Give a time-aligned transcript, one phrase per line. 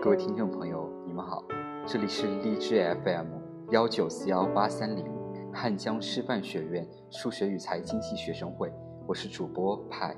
[0.00, 1.44] 各位听众朋友，你们好，
[1.84, 3.26] 这里是荔枝 FM
[3.72, 5.04] 幺九四幺八三零
[5.52, 8.72] 汉江师范学院数学与财经系学生会，
[9.08, 10.16] 我是主播派。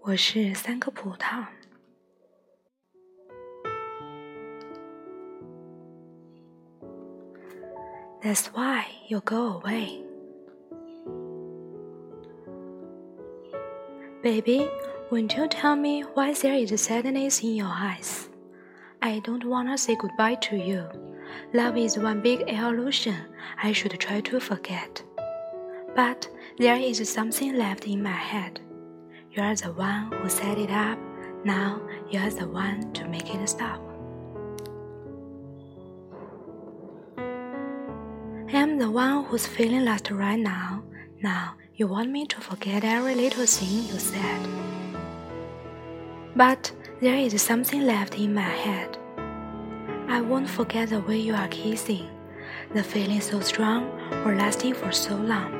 [0.00, 1.44] 我是三颗葡萄。
[8.22, 10.11] That's why you go away.
[14.22, 14.70] Baby,
[15.10, 18.28] won't you tell me why there is sadness in your eyes?
[19.02, 20.88] I don't wanna say goodbye to you.
[21.52, 23.16] Love is one big illusion
[23.60, 25.02] I should try to forget.
[25.96, 28.60] But there is something left in my head.
[29.32, 31.00] You're the one who set it up.
[31.44, 33.80] Now you're the one to make it stop.
[38.54, 40.84] I'm the one who's feeling lost right now.
[41.20, 44.48] Now you want me to forget every little thing you said.
[46.36, 46.70] But
[47.00, 48.98] there is something left in my head.
[50.08, 52.08] I won't forget the way you are kissing,
[52.74, 53.84] the feeling so strong
[54.24, 55.50] or lasting for so long.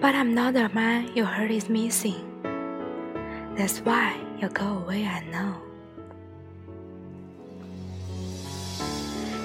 [0.00, 2.24] But I'm not the man your heart is missing.
[3.56, 5.54] That's why you go away, I know.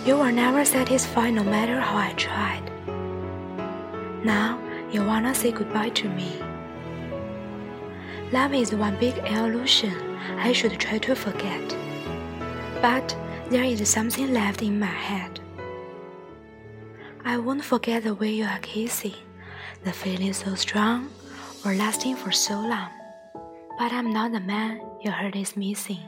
[0.05, 2.63] You were never satisfied no matter how I tried.
[4.23, 4.64] Now
[4.95, 6.31] you wanna say goodbye to me.
[8.31, 9.93] Love is one big illusion
[10.39, 11.67] I should try to forget.
[12.81, 13.13] But
[13.49, 15.41] there is something left in my head.
[17.25, 19.19] I won't forget the way you are kissing,
[19.83, 21.09] the feeling so strong
[21.65, 22.91] or lasting for so long.
[23.77, 26.05] But I'm not the man your heart is missing.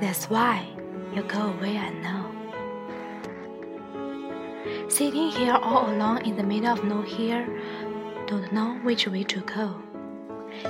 [0.00, 0.66] That's why
[1.14, 2.17] you go away, I know.
[4.88, 7.46] Sitting here all alone in the middle of nowhere,
[8.26, 9.76] don't know which way to go.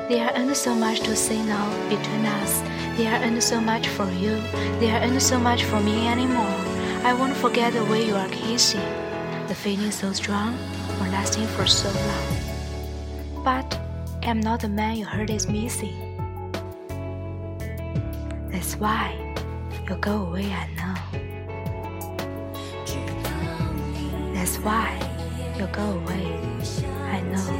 [0.09, 2.61] There ain't so much to say now between us.
[2.99, 4.34] There ain't so much for you.
[4.81, 6.59] There ain't so much for me anymore.
[7.07, 8.83] I won't forget the way you are kissing,
[9.47, 10.59] the feeling so strong
[11.01, 13.45] or lasting for so long.
[13.45, 13.81] But
[14.25, 15.95] I'm not the man your heart is missing.
[18.51, 19.15] That's why
[19.89, 21.28] you go away, I know.
[24.48, 24.97] That's why
[25.59, 26.25] you go away,
[27.10, 27.53] I know.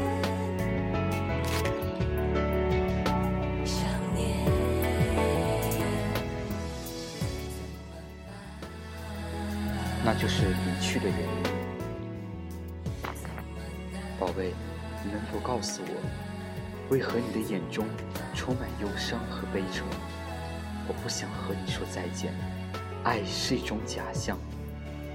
[10.03, 11.43] 那就是离去的原因。
[14.19, 14.55] 宝贝，
[15.05, 15.93] 你能否告诉我，
[16.88, 17.84] 为何你的眼中
[18.34, 19.84] 充满忧伤和悲愁？
[20.88, 22.32] 我不想和你说再见，
[23.05, 24.38] 爱是一种假象，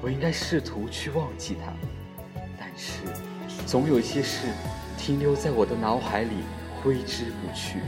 [0.03, 1.73] 我应该试图去忘记它，
[2.59, 2.99] 但是
[3.65, 4.47] 总有一些事
[4.97, 6.43] 停留在我的脑海里，
[6.81, 7.79] 挥之不去。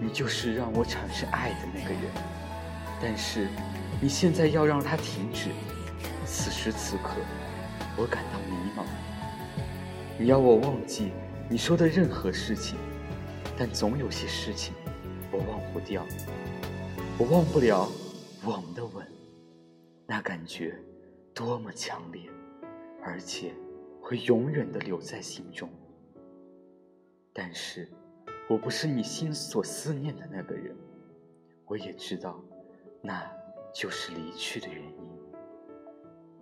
[0.00, 2.02] 你就是让我产生爱的那个人，
[3.00, 3.46] 但是。
[4.00, 5.48] 你现在要让它停止，
[6.24, 7.16] 此时此刻，
[7.96, 8.84] 我感到迷茫。
[10.16, 11.10] 你要我忘记
[11.48, 12.78] 你说的任何事情，
[13.56, 14.72] 但总有些事情
[15.32, 16.06] 我忘不掉。
[17.18, 17.88] 我忘不了
[18.44, 19.04] 我们的吻，
[20.10, 20.74] 那感觉
[21.34, 22.30] 多么强烈，
[23.02, 23.52] 而且
[24.00, 25.68] 会永远的留在心中。
[27.34, 27.86] 但是，
[28.48, 30.74] 我不是你心所思念的那个人，
[31.66, 32.42] 我也知道，
[33.02, 33.30] 那。
[33.70, 34.94] 就是离去的原因。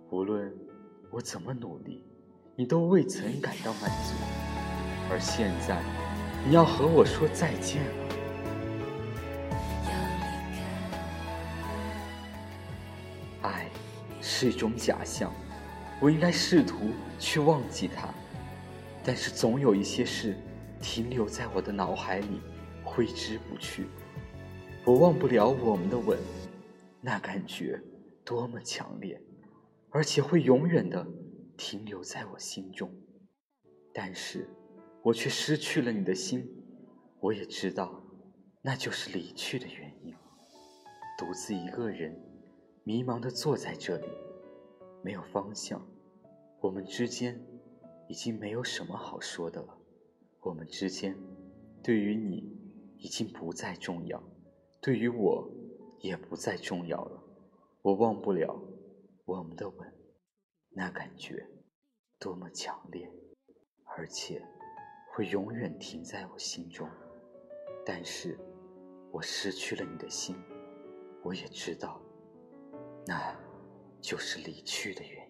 [0.09, 0.51] 无论
[1.11, 2.01] 我怎么努力，
[2.55, 4.15] 你都未曾感到满足。
[5.11, 5.83] 而现在，
[6.47, 8.06] 你要和我说再见了。
[14.39, 15.33] 是一种假象，
[15.99, 18.13] 我应该试图去忘记它，
[19.03, 20.37] 但是总有一些事
[20.79, 22.39] 停留在我的脑海里，
[22.83, 23.87] 挥之不去。
[24.85, 26.19] 我忘不了我们的吻。
[27.01, 27.81] 那感觉
[28.23, 29.19] 多么强烈，
[29.89, 31.03] 而且会永远的
[31.57, 32.91] 停留在我心中。
[33.91, 34.47] 但是，
[35.01, 36.47] 我却失去了你的心。
[37.21, 38.03] 我也知道，
[38.61, 40.13] 那就是离去的原因。
[41.17, 42.15] 独自一个人，
[42.83, 44.05] 迷茫的坐在这里，
[45.07, 45.81] 没有方向。
[46.59, 47.41] 我们之间
[48.09, 49.77] 已经没有什么好说的了。
[50.41, 51.15] 我们之间，
[51.81, 52.43] 对于你
[52.97, 54.21] 已经不再重要，
[54.81, 55.49] 对于我。
[55.99, 57.23] 也不再重要了，
[57.81, 58.55] 我忘不了
[59.25, 59.93] 我们的吻，
[60.69, 61.43] 那感觉
[62.19, 63.11] 多么强烈，
[63.83, 64.39] 而且
[65.11, 66.87] 会永远停在我心中。
[67.83, 68.37] 但是，
[69.11, 70.35] 我失去了你的心，
[71.23, 71.99] 我也知道，
[73.07, 73.35] 那
[74.07, 75.27] 就是离去的原因。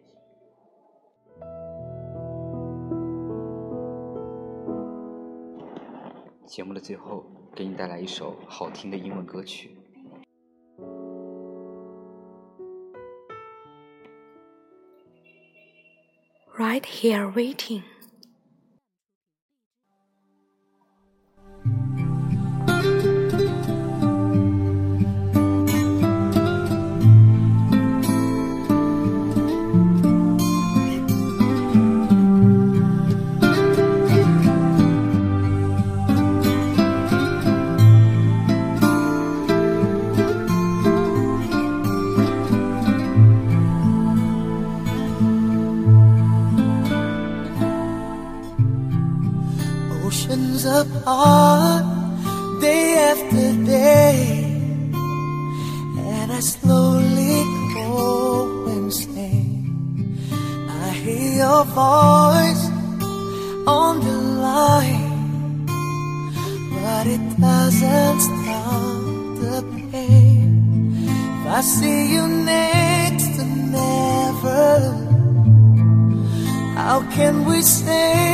[6.46, 7.26] 节目的最后，
[7.56, 9.76] 给你带来一首好听的英文歌曲。
[16.56, 17.82] Right here waiting.
[56.38, 57.44] I slowly
[57.74, 60.20] go insane.
[60.70, 62.64] I hear your voice
[63.66, 65.66] on the line,
[66.76, 69.02] but it doesn't stop
[69.42, 69.60] the
[69.92, 70.94] pain.
[71.08, 73.44] If I see you next to
[73.74, 74.78] never.
[76.76, 78.27] How can we stay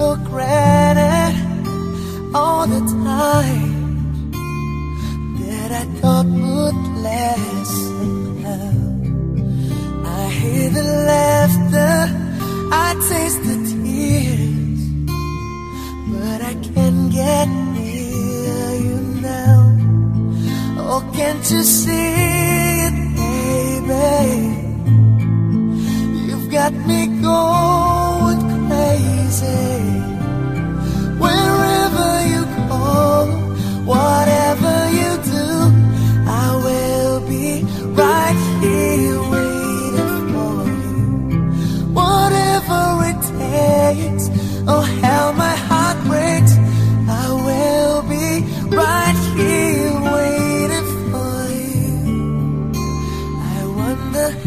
[0.00, 1.36] for granted
[2.34, 4.32] all the time
[5.40, 8.72] that I thought would last somehow.
[10.20, 11.96] I hear the laughter,
[12.86, 14.82] I taste the tears,
[16.14, 18.98] but I can't get near you
[19.30, 19.60] now.
[20.78, 22.19] Oh, can't you see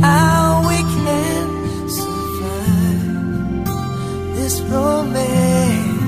[0.02, 3.66] how we can survive
[4.36, 6.02] this romance.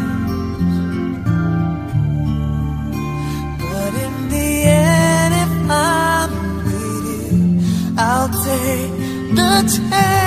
[3.60, 6.32] But in the end, if I'm
[6.66, 8.92] with you, I'll take
[9.36, 10.25] the chance.